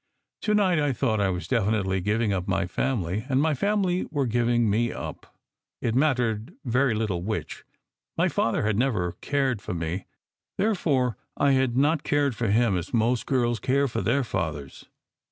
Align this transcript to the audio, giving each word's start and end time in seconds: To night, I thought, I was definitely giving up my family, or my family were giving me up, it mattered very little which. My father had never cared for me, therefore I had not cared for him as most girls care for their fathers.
To 0.41 0.55
night, 0.55 0.79
I 0.79 0.93
thought, 0.93 1.21
I 1.21 1.29
was 1.29 1.47
definitely 1.47 2.01
giving 2.01 2.33
up 2.33 2.47
my 2.47 2.65
family, 2.65 3.27
or 3.29 3.35
my 3.35 3.53
family 3.53 4.07
were 4.09 4.25
giving 4.25 4.67
me 4.67 4.91
up, 4.91 5.37
it 5.79 5.93
mattered 5.93 6.55
very 6.65 6.95
little 6.95 7.21
which. 7.21 7.63
My 8.17 8.27
father 8.27 8.63
had 8.63 8.79
never 8.79 9.11
cared 9.21 9.61
for 9.61 9.75
me, 9.75 10.07
therefore 10.57 11.17
I 11.37 11.51
had 11.51 11.77
not 11.77 12.01
cared 12.01 12.35
for 12.35 12.47
him 12.47 12.75
as 12.79 12.95
most 12.95 13.27
girls 13.27 13.59
care 13.59 13.87
for 13.87 14.01
their 14.01 14.23
fathers. 14.23 14.85